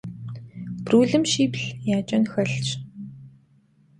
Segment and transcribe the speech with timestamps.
[0.83, 1.63] Брулым шибл
[1.97, 2.67] я кӀэн хэлъщ.